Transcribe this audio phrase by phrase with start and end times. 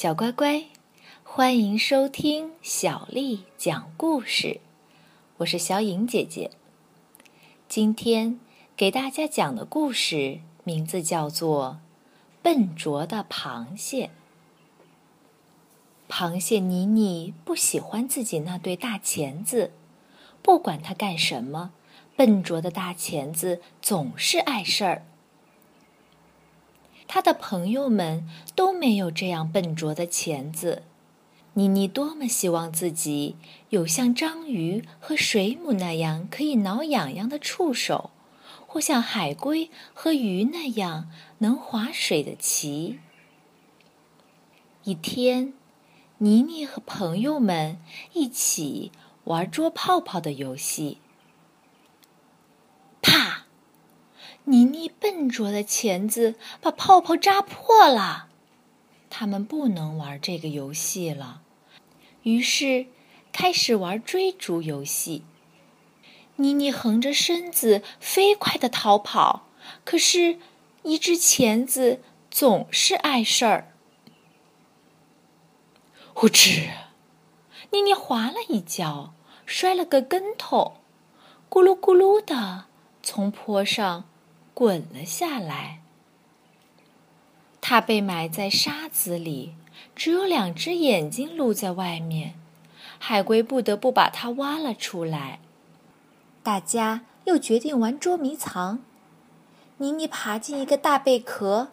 [0.00, 0.62] 小乖乖，
[1.24, 4.60] 欢迎收听小丽讲故事。
[5.38, 6.52] 我是小颖姐姐。
[7.68, 8.38] 今天
[8.76, 11.80] 给大家讲的故事名字叫做
[12.44, 14.10] 《笨拙的螃蟹》。
[16.08, 19.72] 螃蟹妮妮不喜欢自己那对大钳子，
[20.40, 21.72] 不管它干什么，
[22.14, 25.02] 笨拙的大钳子总是碍事儿。
[27.08, 30.82] 他的朋友们都没有这样笨拙的钳子。
[31.54, 33.34] 妮妮多么希望自己
[33.70, 38.10] 有像章鱼和水母那样可以挠痒痒的触手，
[38.66, 42.98] 或像海龟和鱼那样能划水的鳍。
[44.84, 45.54] 一天，
[46.18, 47.78] 妮妮和朋友们
[48.12, 48.92] 一起
[49.24, 50.98] 玩捉泡泡的游戏。
[54.48, 58.28] 妮妮笨拙的钳子把泡泡扎破了，
[59.10, 61.42] 他们不能玩这个游戏了，
[62.22, 62.86] 于是
[63.30, 65.22] 开始玩追逐游戏。
[66.36, 69.46] 妮妮横着身子飞快地逃跑，
[69.84, 70.38] 可是，
[70.82, 72.00] 一只钳子
[72.30, 73.74] 总是碍事儿。
[76.14, 76.70] 呼哧！
[77.72, 79.12] 妮妮滑了一跤，
[79.44, 80.78] 摔了个跟头，
[81.50, 82.64] 咕噜咕噜的
[83.02, 84.08] 从坡上。
[84.58, 85.78] 滚了下来，
[87.60, 89.54] 它被埋在沙子里，
[89.94, 92.34] 只有两只眼睛露在外面。
[92.98, 95.38] 海龟不得不把它挖了出来。
[96.42, 98.80] 大家又决定玩捉迷藏。
[99.76, 101.68] 妮妮爬进一个大贝壳，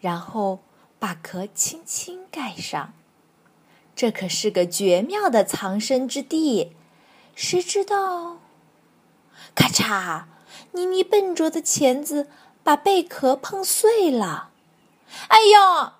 [0.00, 0.60] 然后
[0.98, 2.94] 把壳轻轻盖上。
[3.94, 6.72] 这可是个绝妙的藏身之地。
[7.34, 8.38] 谁知道？
[9.54, 10.24] 咔嚓！
[10.72, 12.28] 妮妮笨拙的钳子
[12.62, 14.50] 把贝壳碰碎了，
[15.28, 15.92] 哎呦！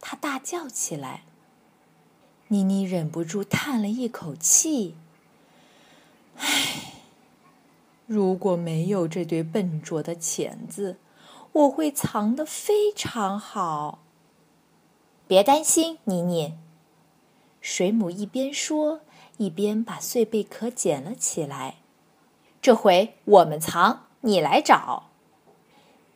[0.00, 1.24] 她大叫起来。
[2.48, 4.94] 妮妮忍不住叹了一口气
[6.38, 6.92] ：“唉，
[8.06, 10.98] 如果没有这对笨拙的钳子，
[11.52, 14.00] 我会藏得非常好。”
[15.26, 16.54] 别担心，妮妮。
[17.60, 19.00] 水母一边说，
[19.38, 21.78] 一边把碎贝壳捡了起来。
[22.66, 25.04] 这回我们藏，你来找。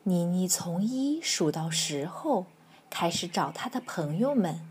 [0.02, 2.46] 妮妮从一数到十后，
[2.90, 4.68] 开始找她的朋友们。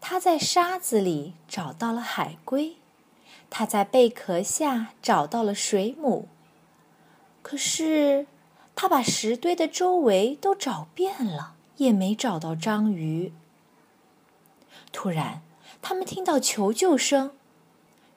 [0.00, 2.76] 她在沙子里找到了海龟，
[3.50, 6.28] 她在贝壳下找到了水母。
[7.42, 8.28] 可是，
[8.76, 13.32] 她把石堆的周围都找遍了，也没找到章鱼。
[14.92, 15.42] 突然，
[15.82, 17.32] 他们听到求救声。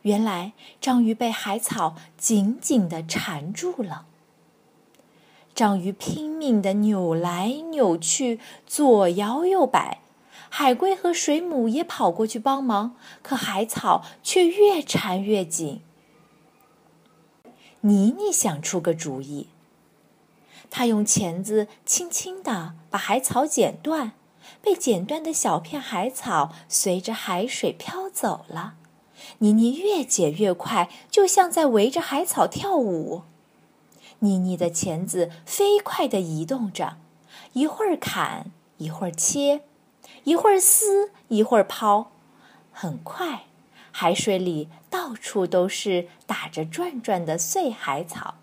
[0.03, 4.06] 原来章鱼被海草紧紧地缠住了。
[5.53, 10.02] 章鱼拼命地扭来扭去，左摇右摆。
[10.50, 15.81] 海龟和水母也跑过去帮忙，可海草却越缠越紧。
[17.81, 19.50] 妮妮想出个主意，
[20.69, 24.14] 她用钳子轻轻地把海草剪断，
[24.62, 28.75] 被剪断的小片海草随着海水飘走了。
[29.39, 33.23] 妮妮越剪越快，就像在围着海草跳舞。
[34.19, 36.97] 妮妮的钳子飞快地移动着，
[37.53, 39.61] 一会儿砍，一会儿切，
[40.23, 42.11] 一会儿撕，一会儿抛。
[42.71, 43.43] 很快，
[43.91, 48.35] 海水里到处都是打着转转的碎海草。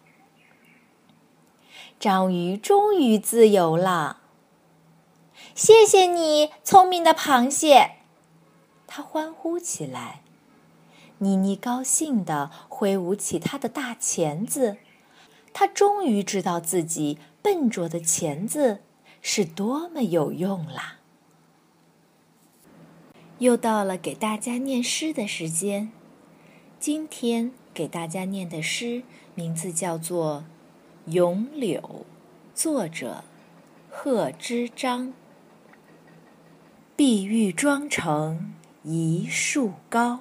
[1.99, 4.19] 章鱼终于自由了！
[5.55, 7.93] 谢谢你，聪明的螃蟹！
[8.87, 10.23] 它欢呼起来。
[11.19, 14.79] 妮妮高兴地挥舞起她的大钳子，
[15.53, 18.81] 她终于知道自己笨拙的钳子
[19.23, 20.99] 是多么有用啦！
[23.39, 25.91] 又到了给大家念诗的时间，
[26.79, 29.03] 今天给大家念的诗
[29.35, 30.45] 名字叫做
[31.13, 31.81] 《咏柳》，
[32.55, 33.25] 作者
[33.91, 35.13] 贺知章。
[36.97, 38.55] 碧玉妆成
[38.85, 40.21] 一树高。